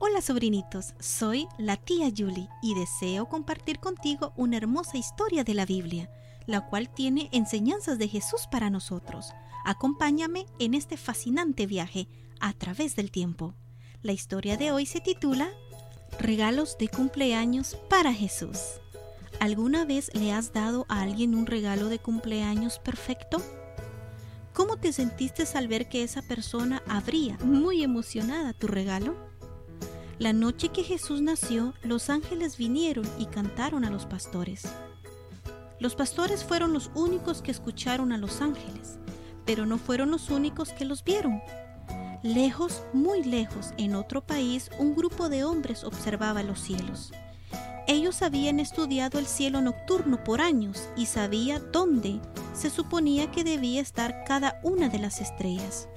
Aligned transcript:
Hola 0.00 0.20
sobrinitos, 0.20 0.94
soy 1.00 1.48
la 1.58 1.76
tía 1.76 2.08
Julie 2.16 2.48
y 2.62 2.76
deseo 2.76 3.28
compartir 3.28 3.80
contigo 3.80 4.32
una 4.36 4.56
hermosa 4.56 4.96
historia 4.96 5.42
de 5.42 5.54
la 5.54 5.66
Biblia, 5.66 6.08
la 6.46 6.60
cual 6.60 6.88
tiene 6.88 7.28
enseñanzas 7.32 7.98
de 7.98 8.06
Jesús 8.06 8.42
para 8.48 8.70
nosotros. 8.70 9.32
Acompáñame 9.64 10.46
en 10.60 10.74
este 10.74 10.96
fascinante 10.96 11.66
viaje 11.66 12.06
a 12.38 12.52
través 12.52 12.94
del 12.94 13.10
tiempo. 13.10 13.56
La 14.02 14.12
historia 14.12 14.56
de 14.56 14.70
hoy 14.70 14.86
se 14.86 15.00
titula 15.00 15.50
Regalos 16.20 16.78
de 16.78 16.86
cumpleaños 16.86 17.76
para 17.90 18.14
Jesús. 18.14 18.80
¿Alguna 19.40 19.84
vez 19.84 20.12
le 20.14 20.32
has 20.32 20.52
dado 20.52 20.86
a 20.88 21.02
alguien 21.02 21.34
un 21.34 21.46
regalo 21.46 21.88
de 21.88 21.98
cumpleaños 21.98 22.78
perfecto? 22.78 23.42
¿Cómo 24.52 24.76
te 24.76 24.92
sentiste 24.92 25.42
al 25.54 25.66
ver 25.66 25.88
que 25.88 26.04
esa 26.04 26.22
persona 26.22 26.84
abría 26.86 27.36
muy 27.38 27.82
emocionada 27.82 28.52
tu 28.52 28.68
regalo? 28.68 29.27
La 30.18 30.32
noche 30.32 30.70
que 30.70 30.82
Jesús 30.82 31.22
nació, 31.22 31.74
los 31.84 32.10
ángeles 32.10 32.56
vinieron 32.56 33.08
y 33.20 33.26
cantaron 33.26 33.84
a 33.84 33.90
los 33.90 34.04
pastores. 34.04 34.64
Los 35.78 35.94
pastores 35.94 36.42
fueron 36.42 36.72
los 36.72 36.90
únicos 36.96 37.40
que 37.40 37.52
escucharon 37.52 38.10
a 38.10 38.18
los 38.18 38.40
ángeles, 38.40 38.98
pero 39.44 39.64
no 39.64 39.78
fueron 39.78 40.10
los 40.10 40.30
únicos 40.30 40.72
que 40.72 40.84
los 40.84 41.04
vieron. 41.04 41.40
Lejos, 42.24 42.82
muy 42.92 43.22
lejos, 43.22 43.72
en 43.76 43.94
otro 43.94 44.20
país, 44.26 44.72
un 44.80 44.96
grupo 44.96 45.28
de 45.28 45.44
hombres 45.44 45.84
observaba 45.84 46.42
los 46.42 46.58
cielos. 46.58 47.12
Ellos 47.86 48.20
habían 48.22 48.58
estudiado 48.58 49.20
el 49.20 49.26
cielo 49.26 49.60
nocturno 49.60 50.24
por 50.24 50.40
años 50.40 50.88
y 50.96 51.06
sabía 51.06 51.60
dónde 51.60 52.20
se 52.54 52.70
suponía 52.70 53.30
que 53.30 53.44
debía 53.44 53.80
estar 53.80 54.24
cada 54.26 54.58
una 54.64 54.88
de 54.88 54.98
las 54.98 55.20
estrellas. 55.20 55.88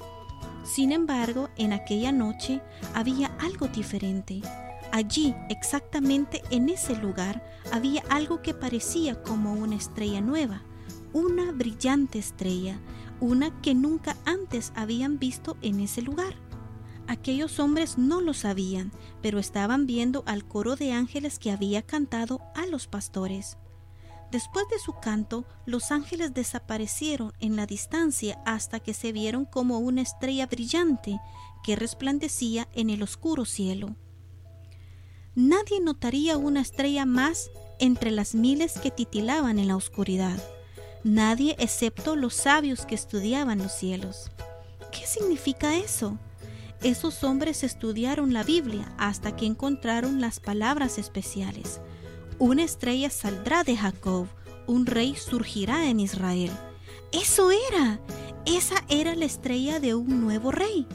Sin 0.63 0.91
embargo, 0.91 1.49
en 1.57 1.73
aquella 1.73 2.11
noche 2.11 2.61
había 2.93 3.27
algo 3.39 3.67
diferente. 3.67 4.41
Allí, 4.91 5.33
exactamente 5.49 6.41
en 6.49 6.69
ese 6.69 6.95
lugar, 6.95 7.43
había 7.71 8.03
algo 8.09 8.41
que 8.41 8.53
parecía 8.53 9.21
como 9.23 9.53
una 9.53 9.75
estrella 9.75 10.21
nueva, 10.21 10.63
una 11.13 11.51
brillante 11.51 12.19
estrella, 12.19 12.79
una 13.19 13.61
que 13.61 13.73
nunca 13.73 14.17
antes 14.25 14.71
habían 14.75 15.17
visto 15.17 15.57
en 15.61 15.79
ese 15.79 16.01
lugar. 16.01 16.35
Aquellos 17.07 17.59
hombres 17.59 17.97
no 17.97 18.21
lo 18.21 18.33
sabían, 18.33 18.91
pero 19.21 19.39
estaban 19.39 19.85
viendo 19.85 20.23
al 20.25 20.45
coro 20.45 20.75
de 20.75 20.93
ángeles 20.93 21.39
que 21.39 21.51
había 21.51 21.81
cantado 21.81 22.41
a 22.55 22.65
los 22.65 22.87
pastores. 22.87 23.57
Después 24.31 24.65
de 24.69 24.79
su 24.79 24.93
canto, 24.93 25.45
los 25.65 25.91
ángeles 25.91 26.33
desaparecieron 26.33 27.33
en 27.39 27.57
la 27.57 27.65
distancia 27.65 28.41
hasta 28.45 28.79
que 28.79 28.93
se 28.93 29.11
vieron 29.11 29.43
como 29.43 29.79
una 29.79 30.01
estrella 30.01 30.47
brillante 30.47 31.19
que 31.63 31.75
resplandecía 31.75 32.69
en 32.73 32.89
el 32.89 33.03
oscuro 33.03 33.43
cielo. 33.43 33.95
Nadie 35.35 35.81
notaría 35.81 36.37
una 36.37 36.61
estrella 36.61 37.05
más 37.05 37.51
entre 37.79 38.11
las 38.11 38.33
miles 38.33 38.79
que 38.79 38.91
titilaban 38.91 39.59
en 39.59 39.67
la 39.67 39.75
oscuridad. 39.75 40.41
Nadie 41.03 41.55
excepto 41.59 42.15
los 42.15 42.33
sabios 42.33 42.85
que 42.85 42.95
estudiaban 42.95 43.57
los 43.57 43.73
cielos. 43.73 44.31
¿Qué 44.91 45.05
significa 45.07 45.75
eso? 45.75 46.17
Esos 46.81 47.23
hombres 47.23 47.63
estudiaron 47.63 48.33
la 48.33 48.43
Biblia 48.43 48.93
hasta 48.97 49.35
que 49.35 49.45
encontraron 49.45 50.21
las 50.21 50.39
palabras 50.39 50.97
especiales. 50.97 51.81
Una 52.41 52.63
estrella 52.63 53.11
saldrá 53.11 53.63
de 53.63 53.77
Jacob, 53.77 54.25
un 54.65 54.87
rey 54.87 55.15
surgirá 55.15 55.87
en 55.91 55.99
Israel. 55.99 56.49
Eso 57.11 57.51
era, 57.51 57.99
esa 58.47 58.83
era 58.89 59.13
la 59.13 59.25
estrella 59.25 59.79
de 59.79 59.93
un 59.93 60.21
nuevo 60.21 60.49
rey. 60.49 60.87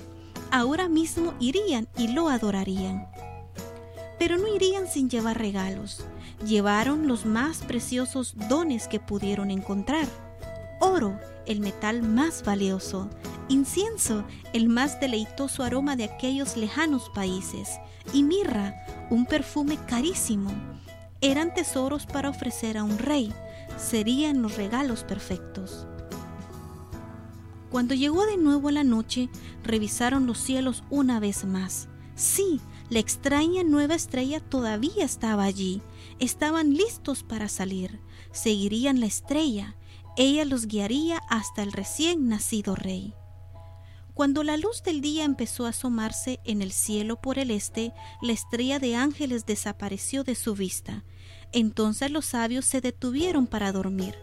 Ahora 0.51 0.89
mismo 0.89 1.35
irían 1.39 1.87
y 1.97 2.09
lo 2.09 2.31
adorarían. 2.31 3.07
Pero 4.19 4.39
no 4.39 4.53
irían 4.53 4.89
sin 4.89 5.09
llevar 5.09 5.39
regalos. 5.39 6.05
Llevaron 6.45 7.07
los 7.07 7.27
más 7.27 7.59
preciosos 7.59 8.35
dones 8.49 8.89
que 8.89 8.99
pudieron 8.99 9.53
encontrar. 9.53 10.09
Oro, 10.81 11.17
el 11.47 11.61
metal 11.61 12.03
más 12.03 12.43
valioso, 12.43 13.09
incienso, 13.49 14.25
el 14.53 14.69
más 14.69 14.99
deleitoso 14.99 15.63
aroma 15.63 15.95
de 15.95 16.07
aquellos 16.07 16.57
lejanos 16.57 17.09
países, 17.15 17.79
y 18.13 18.25
mirra, 18.25 18.85
un 19.11 19.27
perfume 19.27 19.79
carísimo. 19.87 20.51
Eran 21.27 21.53
tesoros 21.53 22.07
para 22.07 22.31
ofrecer 22.31 22.79
a 22.79 22.85
un 22.85 22.99
rey, 22.99 23.35
serían 23.77 24.43
los 24.43 24.57
regalos 24.57 25.03
perfectos. 25.03 25.85
Cuando 27.69 27.95
llegó 27.95 28.25
de 28.27 28.37
nuevo 28.37 28.71
la 28.71 28.85
noche, 28.85 29.29
revisaron 29.65 30.29
los 30.29 30.39
cielos 30.39 30.85
una 30.89 31.19
vez 31.19 31.45
más. 31.45 31.89
Sí, 32.15 32.61
la 32.91 33.01
extraña 33.01 33.65
nueva 33.65 33.97
estrella 33.97 34.39
todavía 34.39 35.05
estaba 35.05 35.43
allí. 35.43 35.83
Estaban 36.21 36.75
listos 36.75 37.25
para 37.25 37.49
salir. 37.49 37.99
Seguirían 38.31 39.01
la 39.01 39.07
estrella. 39.07 39.75
Ella 40.17 40.45
los 40.45 40.67
guiaría 40.67 41.21
hasta 41.29 41.65
el 41.65 41.73
recién 41.73 42.29
nacido 42.29 42.77
rey. 42.77 43.15
Cuando 44.17 44.43
la 44.43 44.57
luz 44.57 44.83
del 44.83 45.03
día 45.03 45.25
empezó 45.25 45.67
a 45.67 45.69
asomarse 45.69 46.41
en 46.45 46.63
el 46.63 46.73
cielo 46.73 47.21
por 47.21 47.39
el 47.39 47.51
este, 47.51 47.93
la 48.23 48.33
estrella 48.33 48.79
de 48.79 48.97
ángeles 48.97 49.45
desapareció 49.45 50.25
de 50.25 50.35
su 50.35 50.55
vista. 50.55 51.05
Entonces 51.53 52.11
los 52.11 52.25
sabios 52.25 52.65
se 52.65 52.81
detuvieron 52.81 53.47
para 53.47 53.73
dormir, 53.73 54.15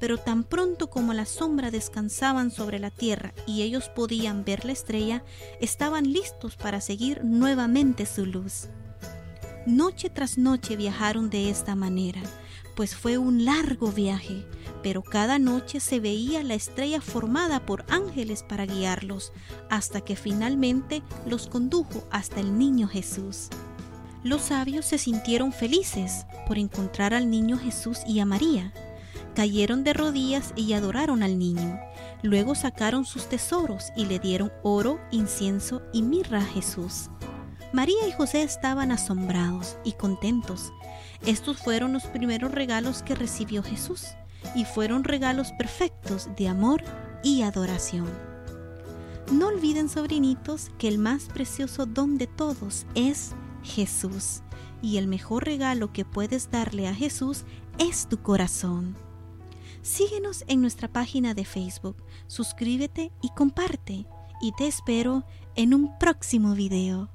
pero 0.00 0.16
tan 0.16 0.44
pronto 0.44 0.88
como 0.88 1.12
la 1.12 1.26
sombra 1.26 1.70
descansaban 1.70 2.50
sobre 2.50 2.78
la 2.78 2.88
tierra 2.88 3.34
y 3.46 3.60
ellos 3.60 3.90
podían 3.90 4.42
ver 4.42 4.64
la 4.64 4.72
estrella, 4.72 5.22
estaban 5.60 6.10
listos 6.10 6.56
para 6.56 6.80
seguir 6.80 7.22
nuevamente 7.22 8.06
su 8.06 8.24
luz. 8.24 8.68
Noche 9.66 10.10
tras 10.10 10.38
noche 10.38 10.76
viajaron 10.76 11.30
de 11.30 11.50
esta 11.50 11.74
manera, 11.74 12.20
pues 12.74 12.96
fue 12.96 13.18
un 13.18 13.44
largo 13.44 13.92
viaje 13.92 14.44
pero 14.82 15.02
cada 15.02 15.38
noche 15.38 15.80
se 15.80 16.00
veía 16.00 16.42
la 16.42 16.54
estrella 16.54 17.00
formada 17.00 17.64
por 17.64 17.84
ángeles 17.88 18.42
para 18.42 18.66
guiarlos, 18.66 19.32
hasta 19.70 20.00
que 20.00 20.16
finalmente 20.16 21.02
los 21.26 21.46
condujo 21.46 22.06
hasta 22.10 22.40
el 22.40 22.58
niño 22.58 22.88
Jesús. 22.88 23.48
Los 24.24 24.42
sabios 24.42 24.84
se 24.84 24.98
sintieron 24.98 25.52
felices 25.52 26.26
por 26.46 26.58
encontrar 26.58 27.14
al 27.14 27.30
niño 27.30 27.58
Jesús 27.58 28.00
y 28.06 28.20
a 28.20 28.26
María. 28.26 28.72
Cayeron 29.34 29.82
de 29.82 29.94
rodillas 29.94 30.52
y 30.56 30.72
adoraron 30.74 31.22
al 31.22 31.38
niño. 31.38 31.80
Luego 32.22 32.54
sacaron 32.54 33.04
sus 33.04 33.28
tesoros 33.28 33.86
y 33.96 34.04
le 34.04 34.18
dieron 34.18 34.52
oro, 34.62 35.00
incienso 35.10 35.82
y 35.92 36.02
mirra 36.02 36.38
a 36.38 36.44
Jesús. 36.44 37.08
María 37.72 38.06
y 38.06 38.12
José 38.12 38.42
estaban 38.42 38.92
asombrados 38.92 39.78
y 39.82 39.92
contentos. 39.92 40.72
Estos 41.24 41.56
fueron 41.56 41.94
los 41.94 42.04
primeros 42.04 42.52
regalos 42.52 43.02
que 43.02 43.14
recibió 43.14 43.62
Jesús 43.62 44.08
y 44.54 44.66
fueron 44.66 45.04
regalos 45.04 45.52
perfectos 45.52 46.28
de 46.36 46.48
amor 46.48 46.82
y 47.22 47.42
adoración. 47.42 48.10
No 49.30 49.46
olviden, 49.46 49.88
sobrinitos, 49.88 50.70
que 50.76 50.88
el 50.88 50.98
más 50.98 51.24
precioso 51.24 51.86
don 51.86 52.18
de 52.18 52.26
todos 52.26 52.84
es 52.94 53.32
Jesús, 53.62 54.42
y 54.82 54.98
el 54.98 55.06
mejor 55.06 55.44
regalo 55.44 55.92
que 55.92 56.04
puedes 56.04 56.50
darle 56.50 56.88
a 56.88 56.94
Jesús 56.94 57.44
es 57.78 58.06
tu 58.06 58.20
corazón. 58.20 58.96
Síguenos 59.80 60.44
en 60.48 60.60
nuestra 60.60 60.88
página 60.88 61.32
de 61.32 61.46
Facebook, 61.46 61.96
suscríbete 62.26 63.12
y 63.22 63.30
comparte, 63.30 64.06
y 64.42 64.52
te 64.58 64.66
espero 64.66 65.24
en 65.54 65.72
un 65.72 65.98
próximo 65.98 66.54
video. 66.54 67.08